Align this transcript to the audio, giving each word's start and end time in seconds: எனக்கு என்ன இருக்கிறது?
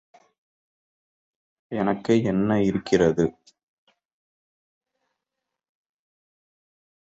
எனக்கு 1.71 2.23
என்ன 2.23 2.61
இருக்கிறது? 2.61 3.25